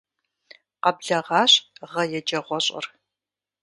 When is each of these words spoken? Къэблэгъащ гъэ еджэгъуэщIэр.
Къэблэгъащ 0.83 1.53
гъэ 1.91 2.03
еджэгъуэщIэр. 2.17 2.85